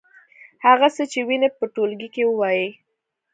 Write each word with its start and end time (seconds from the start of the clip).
هغه 0.65 0.87
څه 0.95 1.03
چې 1.11 1.19
وینئ 1.27 1.49
په 1.57 1.65
ټولګي 1.73 2.09
کې 2.15 2.23
ووایئ. 2.27 2.67